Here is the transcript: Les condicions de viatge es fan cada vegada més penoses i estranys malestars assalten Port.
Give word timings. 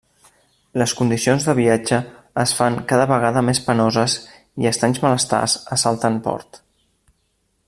Les 0.81 0.93
condicions 1.01 1.45
de 1.49 1.53
viatge 1.59 1.99
es 2.45 2.55
fan 2.61 2.79
cada 2.93 3.07
vegada 3.13 3.45
més 3.51 3.63
penoses 3.69 4.19
i 4.65 4.71
estranys 4.73 5.05
malestars 5.07 5.59
assalten 5.79 6.23
Port. 6.29 6.65